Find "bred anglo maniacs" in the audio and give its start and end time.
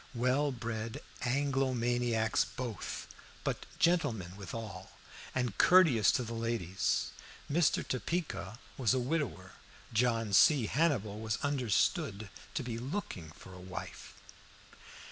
0.51-2.43